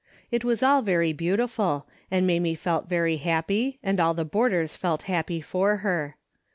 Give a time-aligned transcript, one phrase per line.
[0.31, 5.03] It was all very beautiful, and Mamie felt very happy and all the boarders felt
[5.03, 6.15] happy for her.